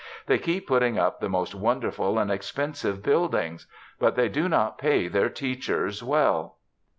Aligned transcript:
They 0.25 0.39
keep 0.39 0.65
putting 0.67 0.97
up 0.97 1.19
the 1.19 1.29
most 1.29 1.53
wonderful 1.53 2.17
and 2.17 2.31
expensive 2.31 3.03
buildings. 3.03 3.67
But 3.99 4.15
they 4.15 4.29
do 4.29 4.49
not 4.49 4.79
pay 4.79 5.07
their 5.07 5.29
teachers 5.29 6.01
well. 6.01 6.57